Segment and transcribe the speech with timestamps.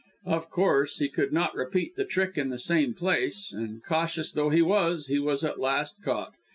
[0.25, 4.49] Of course, he could not repeat the trick in the same place, and cautious though
[4.49, 6.33] he was, he was at last caught.